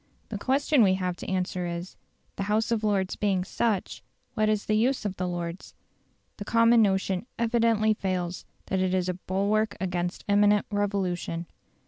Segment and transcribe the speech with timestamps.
[0.29, 1.95] The question we have to answer is,
[2.35, 4.01] "The House of Lords being such,
[4.33, 5.75] what is the use of the Lords?"
[6.37, 11.45] The common notion evidently fails, that it is a bulwark against imminent revolution.